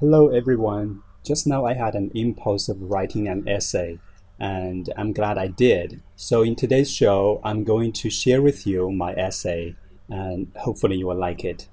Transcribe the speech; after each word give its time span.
Hello 0.00 0.28
everyone. 0.28 1.02
Just 1.22 1.46
now 1.46 1.66
I 1.66 1.74
had 1.74 1.94
an 1.94 2.10
impulse 2.14 2.70
of 2.70 2.80
writing 2.80 3.28
an 3.28 3.46
essay, 3.46 3.98
and 4.38 4.88
I'm 4.96 5.12
glad 5.12 5.36
I 5.36 5.48
did. 5.48 6.00
So 6.16 6.40
in 6.40 6.56
today's 6.56 6.90
show, 6.90 7.38
I'm 7.44 7.64
going 7.64 7.92
to 7.92 8.08
share 8.08 8.40
with 8.40 8.66
you 8.66 8.90
my 8.90 9.12
essay, 9.12 9.76
and 10.08 10.50
hopefully 10.56 10.96
you 10.96 11.06
will 11.08 11.18
like 11.18 11.44
it. 11.44 11.68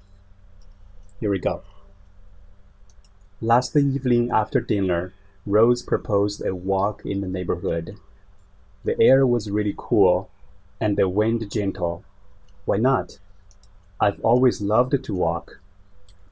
Here 1.18 1.30
we 1.30 1.38
go. 1.38 1.62
Last 3.40 3.74
evening 3.74 4.30
after 4.30 4.60
dinner, 4.60 5.14
Rose 5.46 5.80
proposed 5.80 6.44
a 6.44 6.54
walk 6.54 7.06
in 7.06 7.22
the 7.22 7.28
neighborhood. 7.28 7.96
The 8.84 9.00
air 9.00 9.26
was 9.26 9.50
really 9.50 9.74
cool, 9.74 10.28
and 10.78 10.98
the 10.98 11.08
wind 11.08 11.50
gentle. 11.50 12.04
Why 12.66 12.76
not? 12.76 13.20
I've 13.98 14.20
always 14.20 14.60
loved 14.60 15.02
to 15.02 15.14
walk. 15.14 15.60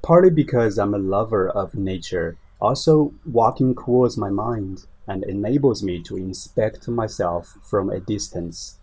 Partly 0.06 0.30
because 0.30 0.78
I'm 0.78 0.94
a 0.94 0.98
lover 0.98 1.48
of 1.48 1.74
nature. 1.74 2.36
Also, 2.60 3.12
walking 3.24 3.74
cools 3.74 4.16
my 4.16 4.30
mind 4.30 4.86
and 5.08 5.24
enables 5.24 5.82
me 5.82 6.00
to 6.04 6.16
inspect 6.16 6.86
myself 6.86 7.58
from 7.60 7.90
a 7.90 7.98
distance. 7.98 8.78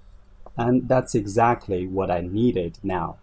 And 0.57 0.89
that's 0.89 1.15
exactly 1.15 1.87
what 1.87 2.11
I 2.11 2.19
needed 2.19 2.77
now. 2.83 3.19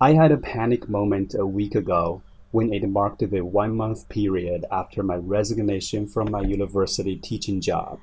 I 0.00 0.14
had 0.14 0.32
a 0.32 0.36
panic 0.36 0.88
moment 0.88 1.36
a 1.38 1.46
week 1.46 1.76
ago 1.76 2.22
when 2.50 2.74
it 2.74 2.88
marked 2.88 3.20
the 3.20 3.42
one 3.42 3.76
month 3.76 4.08
period 4.08 4.64
after 4.68 5.04
my 5.04 5.14
resignation 5.14 6.08
from 6.08 6.32
my 6.32 6.40
university 6.40 7.14
teaching 7.14 7.60
job. 7.60 8.00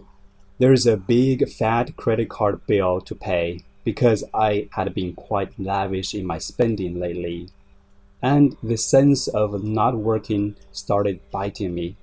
There's 0.57 0.88
a 0.88 0.95
big 0.95 1.49
fat 1.49 1.98
credit 1.98 2.30
card 2.30 2.66
bill 2.66 3.02
to 3.02 3.13
pay 3.13 3.66
because 3.84 4.23
I 4.34 4.70
had 4.71 4.93
been 4.93 5.16
quite 5.16 5.59
lavish 5.59 6.13
in 6.13 6.26
my 6.26 6.38
spending 6.38 6.98
lately. 6.98 7.49
And 8.23 8.58
the 8.63 8.77
sense 8.77 9.27
of 9.27 9.63
not 9.63 9.98
working 9.98 10.55
started 10.72 11.20
biting 11.30 11.76
me, 11.76 11.98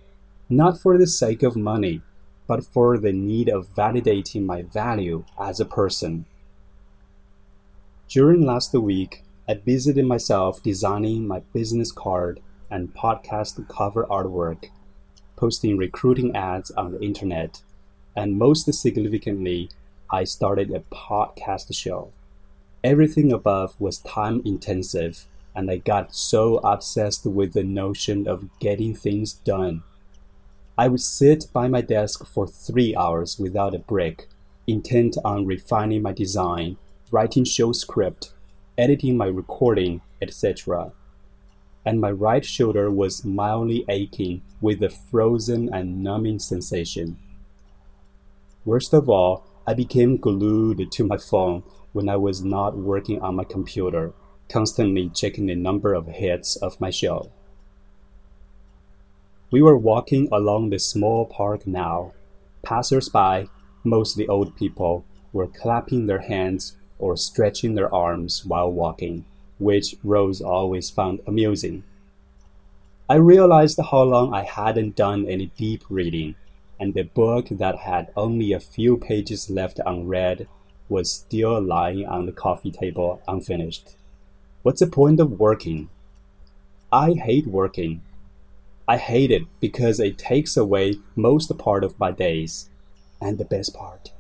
not 0.48 0.78
for 0.78 0.98
the 0.98 1.06
sake 1.06 1.42
of 1.42 1.56
money, 1.56 2.02
but 2.46 2.62
for 2.62 2.98
the 2.98 3.12
need 3.12 3.48
of 3.48 3.74
validating 3.74 4.44
my 4.44 4.62
value 4.62 5.24
as 5.40 5.58
a 5.58 5.64
person. 5.64 6.26
During 8.08 8.44
last 8.44 8.74
week, 8.74 9.22
I 9.48 9.54
busied 9.54 10.04
myself 10.04 10.62
designing 10.62 11.26
my 11.26 11.40
business 11.54 11.90
card 11.90 12.40
and 12.70 12.94
podcast 12.94 13.66
cover 13.68 14.04
artwork, 14.10 14.66
posting 15.36 15.76
recruiting 15.76 16.36
ads 16.36 16.70
on 16.72 16.92
the 16.92 17.00
internet, 17.00 17.62
and 18.14 18.36
most 18.36 18.72
significantly, 18.74 19.70
I 20.10 20.24
started 20.24 20.70
a 20.70 20.80
podcast 20.94 21.74
show. 21.74 22.12
Everything 22.82 23.32
above 23.32 23.80
was 23.80 23.98
time 23.98 24.42
intensive, 24.44 25.26
and 25.54 25.70
I 25.70 25.78
got 25.78 26.14
so 26.14 26.58
obsessed 26.58 27.26
with 27.26 27.52
the 27.52 27.64
notion 27.64 28.28
of 28.28 28.48
getting 28.58 28.94
things 28.94 29.32
done. 29.32 29.82
I 30.78 30.88
would 30.88 31.00
sit 31.00 31.46
by 31.52 31.68
my 31.68 31.80
desk 31.80 32.26
for 32.26 32.46
three 32.46 32.96
hours 32.96 33.38
without 33.38 33.74
a 33.74 33.78
break, 33.78 34.28
intent 34.66 35.16
on 35.24 35.46
refining 35.46 36.02
my 36.02 36.12
design, 36.12 36.76
writing 37.10 37.44
show 37.44 37.72
script, 37.72 38.32
editing 38.78 39.16
my 39.16 39.26
recording, 39.26 40.00
etc. 40.22 40.92
And 41.84 42.00
my 42.00 42.10
right 42.10 42.44
shoulder 42.44 42.90
was 42.90 43.24
mildly 43.24 43.84
aching 43.88 44.42
with 44.60 44.82
a 44.82 44.88
frozen 44.88 45.72
and 45.72 46.02
numbing 46.02 46.38
sensation. 46.38 47.18
Worst 48.64 48.92
of 48.92 49.08
all, 49.08 49.44
I 49.66 49.74
became 49.74 50.16
glued 50.16 50.90
to 50.92 51.04
my 51.04 51.16
phone 51.16 51.62
when 51.92 52.08
I 52.08 52.16
was 52.16 52.42
not 52.42 52.76
working 52.76 53.20
on 53.20 53.36
my 53.36 53.44
computer, 53.44 54.12
constantly 54.50 55.08
checking 55.08 55.46
the 55.46 55.54
number 55.54 55.94
of 55.94 56.06
hits 56.06 56.56
of 56.56 56.80
my 56.80 56.90
show. 56.90 57.30
We 59.50 59.62
were 59.62 59.76
walking 59.76 60.28
along 60.30 60.70
the 60.70 60.78
small 60.78 61.24
park 61.24 61.66
now. 61.66 62.12
Passers-by, 62.62 63.48
mostly 63.84 64.26
old 64.28 64.56
people, 64.56 65.04
were 65.32 65.46
clapping 65.46 66.06
their 66.06 66.20
hands 66.20 66.76
or 66.98 67.16
stretching 67.16 67.74
their 67.74 67.92
arms 67.94 68.44
while 68.44 68.70
walking, 68.70 69.24
which 69.58 69.94
Rose 70.04 70.40
always 70.40 70.90
found 70.90 71.20
amusing. 71.26 71.84
I 73.08 73.14
realized 73.14 73.80
how 73.90 74.02
long 74.02 74.32
I 74.34 74.44
hadn't 74.44 74.94
done 74.96 75.26
any 75.26 75.46
deep 75.56 75.84
reading 75.88 76.34
and 76.80 76.94
the 76.94 77.02
book 77.02 77.48
that 77.50 77.80
had 77.80 78.10
only 78.16 78.52
a 78.52 78.58
few 78.58 78.96
pages 78.96 79.50
left 79.50 79.78
unread 79.84 80.48
was 80.88 81.12
still 81.12 81.60
lying 81.60 82.06
on 82.06 82.24
the 82.24 82.32
coffee 82.32 82.70
table 82.70 83.20
unfinished. 83.28 83.96
What's 84.62 84.80
the 84.80 84.86
point 84.86 85.20
of 85.20 85.40
working? 85.40 85.88
I 86.92 87.12
hate 87.12 87.46
working. 87.46 88.02
I 88.86 88.98
hate 88.98 89.30
it 89.30 89.44
because 89.58 89.98
it 89.98 90.18
takes 90.18 90.54
away 90.54 90.98
most 91.16 91.56
part 91.56 91.82
of 91.82 91.98
my 91.98 92.10
days, 92.10 92.68
and 93.22 93.38
the 93.38 93.44
best 93.46 93.72
part. 93.72 94.10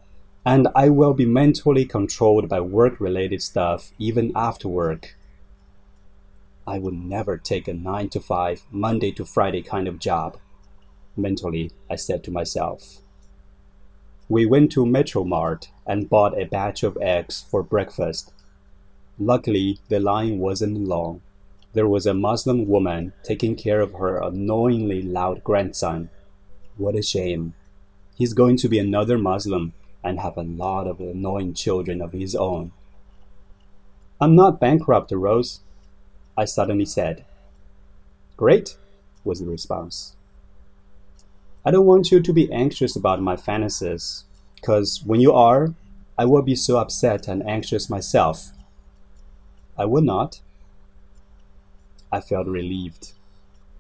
And 0.46 0.68
I 0.74 0.88
will 0.88 1.12
be 1.12 1.26
mentally 1.26 1.84
controlled 1.84 2.48
by 2.48 2.60
work 2.60 3.00
related 3.00 3.42
stuff 3.42 3.90
even 3.98 4.32
after 4.34 4.66
work. 4.66 5.14
I 6.66 6.78
would 6.78 6.94
never 6.94 7.36
take 7.36 7.68
a 7.68 7.74
9 7.74 8.08
to 8.10 8.20
5, 8.20 8.62
Monday 8.70 9.12
to 9.12 9.26
Friday 9.26 9.60
kind 9.60 9.86
of 9.86 9.98
job. 9.98 10.38
Mentally, 11.16 11.70
I 11.90 11.96
said 11.96 12.24
to 12.24 12.30
myself. 12.30 13.02
We 14.28 14.46
went 14.46 14.72
to 14.72 14.86
Metromart 14.86 15.68
and 15.84 16.08
bought 16.08 16.40
a 16.40 16.46
batch 16.46 16.82
of 16.82 16.96
eggs 17.02 17.44
for 17.50 17.62
breakfast. 17.62 18.32
Luckily, 19.22 19.78
the 19.90 20.00
line 20.00 20.38
wasn't 20.38 20.88
long. 20.88 21.20
There 21.74 21.86
was 21.86 22.06
a 22.06 22.14
Muslim 22.14 22.66
woman 22.66 23.12
taking 23.22 23.54
care 23.54 23.82
of 23.82 23.92
her 23.92 24.16
annoyingly 24.16 25.02
loud 25.02 25.44
grandson. 25.44 26.08
What 26.78 26.96
a 26.96 27.02
shame. 27.02 27.52
He's 28.16 28.32
going 28.32 28.56
to 28.56 28.68
be 28.68 28.78
another 28.78 29.18
Muslim 29.18 29.74
and 30.02 30.20
have 30.20 30.38
a 30.38 30.42
lot 30.42 30.86
of 30.86 31.00
annoying 31.00 31.52
children 31.52 32.00
of 32.00 32.12
his 32.12 32.34
own. 32.34 32.72
I'm 34.22 34.34
not 34.34 34.58
bankrupt, 34.58 35.12
Rose, 35.12 35.60
I 36.34 36.46
suddenly 36.46 36.86
said. 36.86 37.26
Great, 38.38 38.78
was 39.22 39.40
the 39.40 39.46
response. 39.46 40.16
I 41.62 41.70
don't 41.70 41.84
want 41.84 42.10
you 42.10 42.20
to 42.22 42.32
be 42.32 42.50
anxious 42.50 42.96
about 42.96 43.20
my 43.20 43.36
fantasies, 43.36 44.24
because 44.54 45.02
when 45.04 45.20
you 45.20 45.34
are, 45.34 45.74
I 46.16 46.24
will 46.24 46.42
be 46.42 46.56
so 46.56 46.78
upset 46.78 47.28
and 47.28 47.46
anxious 47.46 47.90
myself. 47.90 48.52
I 49.80 49.84
would 49.86 50.04
not. 50.04 50.40
I 52.12 52.20
felt 52.20 52.46
relieved, 52.46 53.12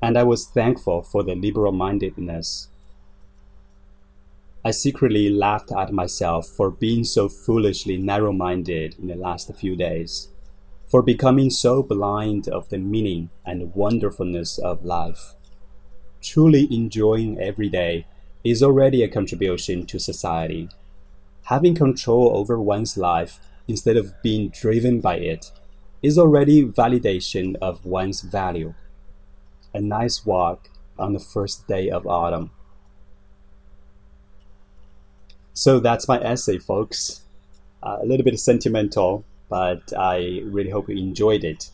and 0.02 0.16
I 0.16 0.24
was 0.24 0.46
thankful 0.46 1.02
for 1.02 1.22
the 1.22 1.34
liberal 1.34 1.72
mindedness. 1.72 2.68
I 4.64 4.72
secretly 4.72 5.30
laughed 5.30 5.70
at 5.72 5.92
myself 5.92 6.46
for 6.48 6.70
being 6.70 7.04
so 7.04 7.28
foolishly 7.28 7.96
narrow 7.98 8.32
minded 8.32 8.96
in 8.98 9.06
the 9.06 9.14
last 9.14 9.54
few 9.54 9.76
days, 9.76 10.28
for 10.86 11.02
becoming 11.02 11.50
so 11.50 11.82
blind 11.82 12.48
of 12.48 12.68
the 12.70 12.78
meaning 12.78 13.30
and 13.44 13.74
wonderfulness 13.74 14.58
of 14.58 14.84
life 14.84 15.34
truly 16.20 16.68
enjoying 16.70 17.38
every 17.38 17.68
day 17.68 18.06
is 18.44 18.62
already 18.62 19.02
a 19.02 19.08
contribution 19.08 19.86
to 19.86 19.98
society. 19.98 20.68
Having 21.44 21.74
control 21.74 22.36
over 22.36 22.60
one's 22.60 22.96
life 22.96 23.40
instead 23.66 23.96
of 23.96 24.14
being 24.22 24.50
driven 24.50 25.00
by 25.00 25.16
it 25.16 25.50
is 26.02 26.18
already 26.18 26.64
validation 26.64 27.56
of 27.60 27.84
one's 27.84 28.22
value. 28.22 28.74
A 29.74 29.80
nice 29.80 30.24
walk 30.24 30.70
on 30.98 31.12
the 31.12 31.20
first 31.20 31.66
day 31.68 31.88
of 31.90 32.06
autumn. 32.06 32.50
So 35.52 35.78
that's 35.78 36.08
my 36.08 36.18
essay, 36.20 36.58
folks. 36.58 37.22
Uh, 37.82 37.98
a 38.00 38.06
little 38.06 38.24
bit 38.24 38.38
sentimental, 38.38 39.24
but 39.48 39.92
I 39.96 40.42
really 40.44 40.70
hope 40.70 40.88
you 40.88 40.96
enjoyed 40.96 41.44
it. 41.44 41.70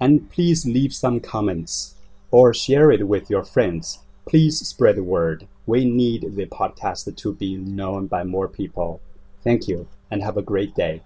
And 0.00 0.30
please 0.30 0.66
leave 0.66 0.94
some 0.94 1.20
comments 1.20 1.94
or 2.30 2.54
share 2.54 2.90
it 2.90 3.06
with 3.06 3.30
your 3.30 3.44
friends. 3.44 4.00
Please 4.26 4.58
spread 4.66 4.96
the 4.96 5.02
word. 5.02 5.46
We 5.66 5.84
need 5.84 6.36
the 6.36 6.46
podcast 6.46 7.14
to 7.14 7.32
be 7.34 7.56
known 7.56 8.06
by 8.06 8.24
more 8.24 8.48
people. 8.48 9.00
Thank 9.44 9.68
you 9.68 9.88
and 10.10 10.22
have 10.22 10.36
a 10.36 10.42
great 10.42 10.74
day. 10.74 11.02